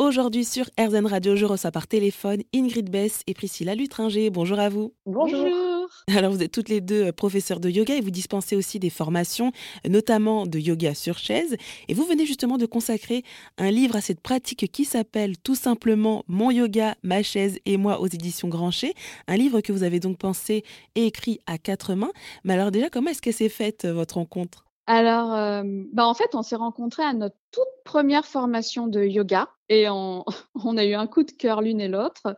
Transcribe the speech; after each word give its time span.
Aujourd'hui 0.00 0.44
sur 0.44 0.66
RZN 0.78 1.06
Radio, 1.06 1.34
je 1.34 1.44
reçois 1.44 1.72
par 1.72 1.88
téléphone 1.88 2.42
Ingrid 2.54 2.88
Bess 2.88 3.22
et 3.26 3.34
Priscilla 3.34 3.74
Lutringer. 3.74 4.30
Bonjour 4.30 4.60
à 4.60 4.68
vous. 4.68 4.94
Bonjour. 5.06 5.88
Alors 6.06 6.30
vous 6.30 6.40
êtes 6.40 6.52
toutes 6.52 6.68
les 6.68 6.80
deux 6.80 7.06
euh, 7.06 7.12
professeurs 7.12 7.58
de 7.58 7.68
yoga 7.68 7.96
et 7.96 8.00
vous 8.00 8.12
dispensez 8.12 8.54
aussi 8.54 8.78
des 8.78 8.90
formations, 8.90 9.50
notamment 9.88 10.46
de 10.46 10.60
yoga 10.60 10.94
sur 10.94 11.18
chaise. 11.18 11.56
Et 11.88 11.94
vous 11.94 12.04
venez 12.04 12.26
justement 12.26 12.58
de 12.58 12.66
consacrer 12.66 13.24
un 13.56 13.72
livre 13.72 13.96
à 13.96 14.00
cette 14.00 14.20
pratique 14.20 14.70
qui 14.70 14.84
s'appelle 14.84 15.36
tout 15.36 15.56
simplement 15.56 16.24
Mon 16.28 16.52
yoga, 16.52 16.94
ma 17.02 17.24
chaise 17.24 17.58
et 17.66 17.76
moi 17.76 18.00
aux 18.00 18.06
éditions 18.06 18.46
Grancher. 18.46 18.94
Un 19.26 19.36
livre 19.36 19.60
que 19.62 19.72
vous 19.72 19.82
avez 19.82 19.98
donc 19.98 20.16
pensé 20.16 20.62
et 20.94 21.06
écrit 21.06 21.40
à 21.46 21.58
quatre 21.58 21.94
mains. 21.94 22.12
Mais 22.44 22.54
alors 22.54 22.70
déjà, 22.70 22.88
comment 22.88 23.10
est-ce 23.10 23.20
que 23.22 23.32
s'est 23.32 23.48
faite 23.48 23.84
euh, 23.84 23.94
votre 23.94 24.18
rencontre? 24.18 24.67
Alors, 24.88 25.34
euh, 25.34 25.62
bah 25.92 26.06
en 26.06 26.14
fait, 26.14 26.34
on 26.34 26.42
s'est 26.42 26.56
rencontrés 26.56 27.02
à 27.02 27.12
notre 27.12 27.36
toute 27.52 27.68
première 27.84 28.24
formation 28.24 28.86
de 28.86 29.04
yoga 29.04 29.50
et 29.68 29.86
on, 29.90 30.24
a 30.78 30.84
eu 30.86 30.94
un 30.94 31.06
coup 31.06 31.24
de 31.24 31.30
cœur 31.30 31.60
l'une 31.60 31.78
et 31.78 31.88
l'autre 31.88 32.34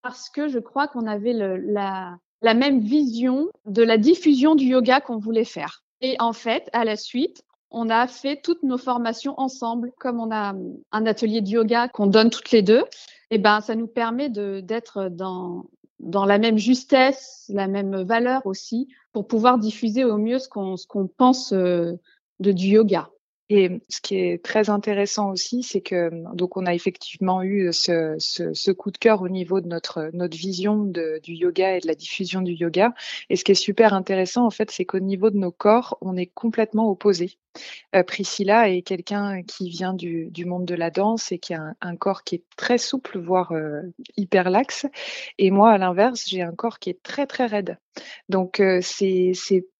parce 0.00 0.30
que 0.30 0.46
je 0.46 0.60
crois 0.60 0.86
qu'on 0.86 1.08
avait 1.08 1.32
la, 1.32 2.18
même 2.54 2.78
vision 2.78 3.48
de 3.66 3.82
la 3.82 3.98
diffusion 3.98 4.54
du 4.54 4.66
yoga 4.66 5.00
qu'on 5.00 5.18
voulait 5.18 5.44
faire. 5.44 5.82
Et 6.00 6.14
en 6.20 6.32
fait, 6.32 6.70
à 6.72 6.84
la 6.84 6.94
suite, 6.94 7.42
on 7.72 7.90
a 7.90 8.06
fait 8.06 8.40
toutes 8.40 8.62
nos 8.62 8.78
formations 8.78 9.34
ensemble, 9.36 9.90
comme 9.98 10.20
on 10.20 10.30
a 10.30 10.54
un 10.92 11.06
atelier 11.06 11.40
de 11.40 11.48
yoga 11.48 11.88
qu'on 11.88 12.06
donne 12.06 12.30
toutes 12.30 12.52
les 12.52 12.62
deux. 12.62 12.84
Et 13.32 13.38
ben, 13.38 13.60
ça 13.60 13.74
nous 13.74 13.88
permet 13.88 14.28
d'être 14.28 15.08
dans 15.08 15.64
dans 16.00 16.24
la 16.24 16.38
même 16.38 16.58
justesse, 16.58 17.46
la 17.48 17.66
même 17.66 18.02
valeur 18.02 18.46
aussi, 18.46 18.88
pour 19.12 19.26
pouvoir 19.26 19.58
diffuser 19.58 20.04
au 20.04 20.18
mieux 20.18 20.38
ce 20.38 20.48
qu'on 20.48 21.08
pense 21.08 21.52
euh, 21.52 21.92
de 22.40 22.52
du 22.52 22.66
yoga. 22.68 23.10
Et 23.50 23.80
ce 23.88 24.02
qui 24.02 24.16
est 24.16 24.44
très 24.44 24.68
intéressant 24.68 25.30
aussi, 25.30 25.62
c'est 25.62 25.80
que 25.80 26.10
donc 26.34 26.58
on 26.58 26.66
a 26.66 26.74
effectivement 26.74 27.42
eu 27.42 27.72
ce, 27.72 28.14
ce, 28.18 28.52
ce, 28.52 28.70
coup 28.70 28.90
de 28.90 28.98
cœur 28.98 29.22
au 29.22 29.30
niveau 29.30 29.62
de 29.62 29.68
notre 29.68 30.10
notre 30.12 30.36
vision 30.36 30.84
de, 30.84 31.18
du 31.22 31.32
yoga 31.32 31.76
et 31.76 31.80
de 31.80 31.86
la 31.86 31.94
diffusion 31.94 32.42
du 32.42 32.52
yoga. 32.52 32.92
Et 33.30 33.36
ce 33.36 33.44
qui 33.44 33.52
est 33.52 33.54
super 33.54 33.94
intéressant 33.94 34.44
en 34.44 34.50
fait, 34.50 34.70
c'est 34.70 34.84
qu'au 34.84 34.98
niveau 35.00 35.30
de 35.30 35.38
nos 35.38 35.50
corps, 35.50 35.96
on 36.02 36.14
est 36.18 36.26
complètement 36.26 36.90
opposés. 36.90 37.38
Euh, 37.94 38.02
Priscilla 38.02 38.68
est 38.68 38.82
quelqu'un 38.82 39.42
qui 39.42 39.68
vient 39.68 39.94
du, 39.94 40.30
monde 40.46 40.64
de 40.64 40.74
la 40.74 40.90
danse 40.90 41.32
et 41.32 41.38
qui 41.38 41.54
a 41.54 41.74
un, 41.80 41.96
corps 41.96 42.24
qui 42.24 42.36
est 42.36 42.44
très 42.56 42.78
souple, 42.78 43.18
voire 43.18 43.52
euh, 43.52 43.82
hyper 44.16 44.50
laxe. 44.50 44.86
Et 45.38 45.50
moi, 45.50 45.70
à 45.70 45.78
l'inverse, 45.78 46.24
j'ai 46.26 46.42
un 46.42 46.52
corps 46.52 46.78
qui 46.78 46.90
est 46.90 47.02
très 47.02 47.26
très 47.26 47.46
raide. 47.46 47.78
Donc 48.28 48.60
euh, 48.60 48.80
c'est 48.82 49.32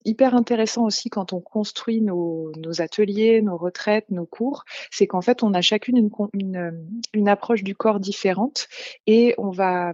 hyper 0.05 0.35
intéressant 0.35 0.85
aussi 0.85 1.11
quand 1.11 1.33
on 1.33 1.41
construit 1.41 2.01
nos, 2.01 2.53
ateliers, 2.79 3.43
nos 3.43 3.57
retraites, 3.57 4.11
nos 4.11 4.27
cours, 4.27 4.65
c'est 4.91 5.07
qu'en 5.07 5.21
fait 5.21 5.43
on 5.43 5.53
a 5.55 5.61
chacune 5.61 6.11
une, 6.33 7.29
approche 7.29 7.63
du 7.63 7.75
corps 7.75 8.01
différente 8.01 8.69
et 9.07 9.35
on 9.39 9.51
va, 9.51 9.93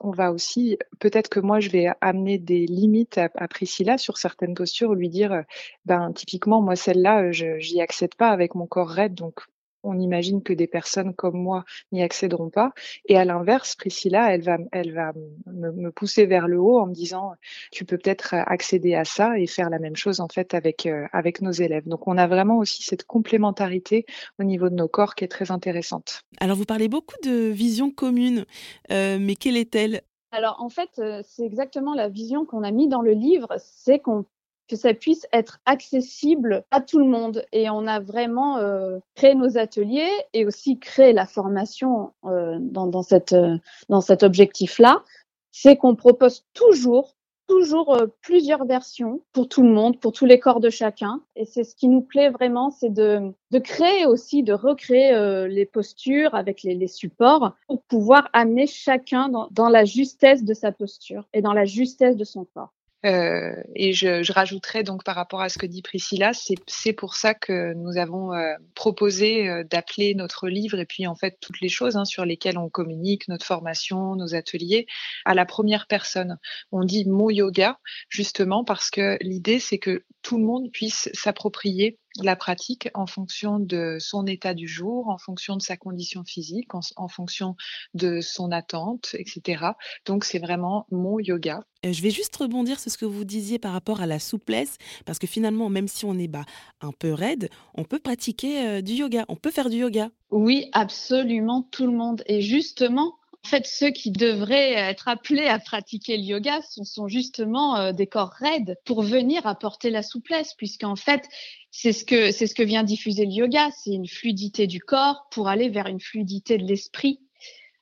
on 0.00 0.10
va 0.10 0.32
aussi, 0.32 0.78
peut-être 0.98 1.28
que 1.28 1.40
moi 1.40 1.60
je 1.60 1.68
vais 1.68 1.88
amener 2.00 2.38
des 2.38 2.66
limites 2.66 3.18
à, 3.18 3.28
à 3.34 3.48
Priscilla 3.48 3.98
sur 3.98 4.16
certaines 4.16 4.54
postures, 4.54 4.94
lui 4.94 5.10
dire, 5.10 5.44
ben 5.84 6.12
typiquement 6.12 6.62
moi 6.62 6.76
celle-là 6.76 7.19
je 7.30 7.58
j'y 7.58 7.80
accède 7.80 8.14
pas 8.14 8.30
avec 8.30 8.54
mon 8.54 8.66
corps 8.66 8.88
raide, 8.88 9.14
donc 9.14 9.40
on 9.82 9.98
imagine 9.98 10.42
que 10.42 10.52
des 10.52 10.66
personnes 10.66 11.14
comme 11.14 11.40
moi 11.40 11.64
n'y 11.92 12.02
accéderont 12.02 12.50
pas. 12.50 12.72
Et 13.06 13.16
à 13.16 13.24
l'inverse, 13.24 13.76
Priscilla, 13.76 14.32
elle 14.32 14.42
va, 14.42 14.58
elle 14.72 14.92
va 14.92 15.12
me, 15.46 15.90
pousser 15.90 16.26
vers 16.26 16.48
le 16.48 16.58
haut 16.60 16.78
en 16.78 16.86
me 16.86 16.92
disant, 16.92 17.32
tu 17.70 17.84
peux 17.84 17.98
peut-être 17.98 18.34
accéder 18.34 18.94
à 18.94 19.04
ça 19.04 19.38
et 19.38 19.46
faire 19.46 19.70
la 19.70 19.78
même 19.78 19.96
chose 19.96 20.20
en 20.20 20.28
fait 20.28 20.54
avec 20.54 20.86
euh, 20.86 21.06
avec 21.12 21.42
nos 21.42 21.50
élèves. 21.50 21.86
Donc 21.88 22.06
on 22.06 22.16
a 22.16 22.26
vraiment 22.26 22.58
aussi 22.58 22.82
cette 22.82 23.04
complémentarité 23.04 24.06
au 24.38 24.44
niveau 24.44 24.68
de 24.68 24.74
nos 24.74 24.88
corps 24.88 25.14
qui 25.14 25.24
est 25.24 25.28
très 25.28 25.50
intéressante. 25.50 26.22
Alors 26.40 26.56
vous 26.56 26.64
parlez 26.64 26.88
beaucoup 26.88 27.16
de 27.24 27.48
vision 27.48 27.90
commune, 27.90 28.44
euh, 28.90 29.18
mais 29.20 29.34
quelle 29.34 29.56
est-elle? 29.56 30.02
Alors 30.32 30.62
en 30.62 30.68
fait, 30.68 30.90
euh, 30.98 31.22
c'est 31.24 31.44
exactement 31.44 31.94
la 31.94 32.08
vision 32.08 32.44
qu'on 32.44 32.62
a 32.62 32.70
mis 32.70 32.88
dans 32.88 33.02
le 33.02 33.12
livre, 33.12 33.48
c'est 33.58 33.98
qu'on 33.98 34.24
que 34.70 34.76
ça 34.76 34.94
puisse 34.94 35.26
être 35.32 35.58
accessible 35.66 36.64
à 36.70 36.80
tout 36.80 37.00
le 37.00 37.06
monde. 37.06 37.44
Et 37.52 37.68
on 37.68 37.88
a 37.88 37.98
vraiment 37.98 38.58
euh, 38.58 39.00
créé 39.16 39.34
nos 39.34 39.58
ateliers 39.58 40.10
et 40.32 40.46
aussi 40.46 40.78
créé 40.78 41.12
la 41.12 41.26
formation 41.26 42.12
euh, 42.24 42.56
dans, 42.60 42.86
dans, 42.86 43.02
cette, 43.02 43.32
euh, 43.32 43.58
dans 43.88 44.00
cet 44.00 44.22
objectif-là. 44.22 45.02
C'est 45.50 45.76
qu'on 45.76 45.96
propose 45.96 46.46
toujours 46.54 47.16
toujours 47.48 47.98
plusieurs 48.22 48.64
versions 48.64 49.22
pour 49.32 49.48
tout 49.48 49.64
le 49.64 49.70
monde, 49.70 49.98
pour 49.98 50.12
tous 50.12 50.24
les 50.24 50.38
corps 50.38 50.60
de 50.60 50.70
chacun. 50.70 51.20
Et 51.34 51.44
c'est 51.44 51.64
ce 51.64 51.74
qui 51.74 51.88
nous 51.88 52.00
plaît 52.00 52.30
vraiment, 52.30 52.70
c'est 52.70 52.94
de, 52.94 53.32
de 53.50 53.58
créer 53.58 54.06
aussi, 54.06 54.44
de 54.44 54.52
recréer 54.52 55.48
les 55.48 55.66
postures 55.66 56.32
avec 56.36 56.62
les, 56.62 56.76
les, 56.76 56.86
supports 56.86 57.56
pour 57.66 57.82
pouvoir 57.82 58.28
amener 58.34 58.68
chacun 58.68 59.28
dans, 59.28 59.48
dans 59.50 59.68
la 59.68 59.84
justesse 59.84 60.44
de 60.44 60.54
sa 60.54 60.70
posture 60.70 61.26
et 61.32 61.42
dans 61.42 61.52
la 61.52 61.64
justesse 61.64 62.14
de 62.14 62.22
son 62.22 62.44
corps. 62.44 62.72
Euh, 63.06 63.54
et 63.74 63.94
je, 63.94 64.22
je, 64.22 64.32
rajouterais 64.32 64.82
donc 64.82 65.04
par 65.04 65.14
rapport 65.14 65.40
à 65.40 65.48
ce 65.48 65.58
que 65.58 65.64
dit 65.64 65.80
Priscilla, 65.80 66.32
c'est 66.66 66.92
pour 66.92 67.14
ça 67.14 67.32
que 67.32 67.72
nous 67.72 67.96
avons 67.96 68.34
euh, 68.34 68.54
proposé 68.74 69.48
euh, 69.48 69.64
d'appeler 69.64 70.14
notre 70.14 70.48
livre 70.48 70.78
et 70.78 70.84
puis 70.84 71.06
en 71.06 71.14
fait 71.14 71.38
toutes 71.40 71.60
les 71.62 71.70
choses 71.70 71.96
hein, 71.96 72.04
sur 72.04 72.26
lesquelles 72.26 72.58
on 72.58 72.68
communique, 72.68 73.26
notre 73.28 73.46
formation, 73.46 74.16
nos 74.16 74.34
ateliers, 74.34 74.86
à 75.24 75.34
la 75.34 75.46
première 75.46 75.86
personne. 75.86 76.38
On 76.72 76.84
dit 76.84 77.06
mon 77.06 77.30
yoga 77.30 77.78
justement 78.10 78.64
parce 78.64 78.90
que 78.90 79.16
l'idée 79.22 79.60
c'est 79.60 79.78
que 79.78 80.04
tout 80.20 80.36
le 80.36 80.44
monde 80.44 80.70
puisse 80.70 81.08
s'approprier 81.14 81.98
la 82.24 82.36
pratique 82.36 82.88
en 82.94 83.06
fonction 83.06 83.58
de 83.58 83.96
son 84.00 84.26
état 84.26 84.54
du 84.54 84.68
jour, 84.68 85.08
en 85.08 85.18
fonction 85.18 85.56
de 85.56 85.62
sa 85.62 85.76
condition 85.76 86.24
physique, 86.24 86.74
en, 86.74 86.80
en 86.96 87.08
fonction 87.08 87.56
de 87.94 88.20
son 88.20 88.52
attente, 88.52 89.14
etc. 89.14 89.64
Donc 90.06 90.24
c'est 90.24 90.38
vraiment 90.38 90.86
mon 90.90 91.18
yoga. 91.18 91.60
Euh, 91.86 91.92
je 91.92 92.02
vais 92.02 92.10
juste 92.10 92.36
rebondir 92.36 92.78
sur 92.78 92.90
ce 92.90 92.98
que 92.98 93.06
vous 93.06 93.24
disiez 93.24 93.58
par 93.58 93.72
rapport 93.72 94.00
à 94.00 94.06
la 94.06 94.18
souplesse, 94.18 94.76
parce 95.06 95.18
que 95.18 95.26
finalement, 95.26 95.70
même 95.70 95.88
si 95.88 96.04
on 96.04 96.18
est 96.18 96.28
bah, 96.28 96.44
un 96.80 96.92
peu 96.92 97.12
raide, 97.12 97.48
on 97.74 97.84
peut 97.84 97.98
pratiquer 97.98 98.66
euh, 98.66 98.80
du 98.82 98.92
yoga, 98.92 99.24
on 99.28 99.36
peut 99.36 99.50
faire 99.50 99.70
du 99.70 99.78
yoga. 99.78 100.10
Oui, 100.30 100.68
absolument 100.72 101.62
tout 101.70 101.86
le 101.86 101.92
monde. 101.92 102.22
Et 102.26 102.42
justement, 102.42 103.14
en 103.44 103.48
fait, 103.48 103.66
ceux 103.66 103.90
qui 103.90 104.10
devraient 104.10 104.72
être 104.72 105.08
appelés 105.08 105.46
à 105.46 105.58
pratiquer 105.58 106.16
le 106.16 106.22
yoga 106.22 106.60
sont, 106.62 106.84
sont 106.84 107.08
justement 107.08 107.76
euh, 107.76 107.92
des 107.92 108.06
corps 108.06 108.32
raides 108.32 108.76
pour 108.84 109.02
venir 109.02 109.46
apporter 109.46 109.90
la 109.90 110.02
souplesse, 110.02 110.54
puisqu'en 110.54 110.96
fait, 110.96 111.26
c'est 111.70 111.92
ce 111.92 112.04
que 112.04 112.62
vient 112.62 112.84
diffuser 112.84 113.24
le 113.24 113.32
yoga, 113.32 113.70
c'est 113.76 113.92
une 113.92 114.06
fluidité 114.06 114.66
du 114.66 114.80
corps 114.80 115.26
pour 115.30 115.48
aller 115.48 115.68
vers 115.68 115.86
une 115.86 116.00
fluidité 116.00 116.58
de 116.58 116.64
l'esprit. 116.64 117.20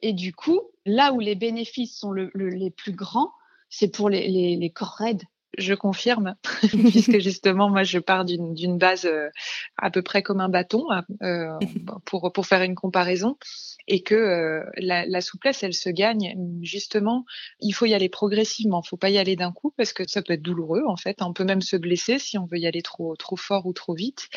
Et 0.01 0.13
du 0.13 0.33
coup, 0.33 0.61
là 0.87 1.13
où 1.13 1.19
les 1.19 1.35
bénéfices 1.35 1.99
sont 1.99 2.13
le, 2.13 2.31
le, 2.35 2.51
les 2.51 2.71
plus 2.71 2.93
grands, 2.93 3.33
c'est 3.69 3.89
pour 3.89 4.09
les 4.09 4.73
corps 4.75 4.95
raides 4.97 5.25
je 5.59 5.75
confirme, 5.75 6.37
puisque 6.91 7.19
justement, 7.19 7.69
moi, 7.69 7.83
je 7.83 7.99
pars 7.99 8.25
d'une 8.25 8.79
base 8.79 9.05
euh, 9.05 9.29
à 9.77 9.91
peu 9.91 10.03
près 10.03 10.23
comme 10.23 10.41
un 10.41 10.49
bâton 10.49 10.87
euh, 11.23 11.59
pour, 12.05 12.33
pour 12.33 12.47
faire 12.47 12.63
une 12.63 12.75
comparaison, 12.75 13.37
et 13.89 14.03
que 14.03 14.15
euh, 14.15 14.65
la, 14.77 15.21
souplesse, 15.21 15.63
elle 15.63 15.75
se 15.75 15.89
gagne 15.89 16.35
justement. 16.63 17.25
Il 17.61 17.73
faut 17.73 17.87
y 17.87 17.95
aller 17.95 18.09
progressivement, 18.09 18.83
il 18.85 18.89
faut 18.89 18.97
pas 18.97 19.11
y 19.11 19.19
aller 19.19 19.35
d'un 19.35 19.51
coup 19.51 19.73
parce 19.77 19.93
que 19.93 20.07
ça 20.07 20.23
peut 20.23 20.35
être 20.35 20.43
douloureux 20.43 20.85
en 20.87 20.97
fait. 20.97 21.23
On 21.23 21.33
peut 21.33 21.45
même 21.45 21.63
se 21.63 21.77
blesser 21.77 22.19
si 22.19 22.39
on 22.39 22.47
veut 22.47 22.59
y 22.59 22.67
aller 22.67 22.83
trop 22.83 23.17
trop 23.17 23.37
fort 23.37 23.67
ou 23.67 23.73
trop 23.73 23.95
vite. 23.95 24.29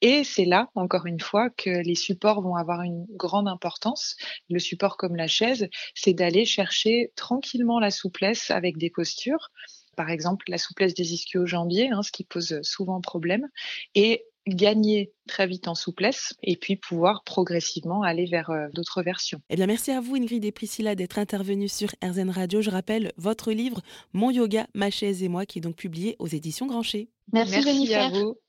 Et 0.00 0.24
c'est 0.24 0.44
là, 0.44 0.70
encore 0.76 1.06
une 1.06 1.20
fois, 1.20 1.50
que 1.50 1.70
les 1.70 1.96
supports 1.96 2.40
vont 2.40 2.54
avoir 2.54 2.82
une 2.82 3.04
grande 3.10 3.48
importance. 3.48 4.16
Le 4.48 4.60
support 4.60 4.96
comme 4.96 5.16
la 5.16 5.26
chaise, 5.26 5.68
c'est 5.94 6.14
d'aller 6.14 6.44
chercher 6.44 7.12
tranquillement 7.16 7.80
la 7.80 7.90
souplesse 7.90 8.50
avec 8.50 8.78
des 8.78 8.90
postures 8.90 9.50
par 10.00 10.08
exemple 10.08 10.46
la 10.48 10.56
souplesse 10.56 10.94
des 10.94 11.12
ischio-jambiers, 11.12 11.90
hein, 11.90 12.02
ce 12.02 12.10
qui 12.10 12.24
pose 12.24 12.58
souvent 12.62 13.02
problème, 13.02 13.46
et 13.94 14.24
gagner 14.46 15.12
très 15.28 15.46
vite 15.46 15.68
en 15.68 15.74
souplesse 15.74 16.32
et 16.42 16.56
puis 16.56 16.76
pouvoir 16.76 17.22
progressivement 17.22 18.02
aller 18.02 18.24
vers 18.24 18.48
euh, 18.48 18.68
d'autres 18.72 19.02
versions. 19.02 19.42
Eh 19.50 19.56
bien, 19.56 19.66
merci 19.66 19.90
à 19.90 20.00
vous 20.00 20.16
Ingrid 20.16 20.42
et 20.42 20.52
Priscilla 20.52 20.94
d'être 20.94 21.18
intervenues 21.18 21.68
sur 21.68 21.90
RZN 22.02 22.30
Radio. 22.30 22.62
Je 22.62 22.70
rappelle 22.70 23.12
votre 23.18 23.52
livre 23.52 23.82
Mon 24.14 24.30
yoga, 24.30 24.68
ma 24.72 24.90
chaise 24.90 25.22
et 25.22 25.28
moi 25.28 25.44
qui 25.44 25.58
est 25.58 25.60
donc 25.60 25.76
publié 25.76 26.16
aux 26.18 26.28
éditions 26.28 26.66
Grancher. 26.66 27.10
Merci, 27.34 27.60
merci 27.62 27.94
à 27.94 28.08
vous. 28.08 28.38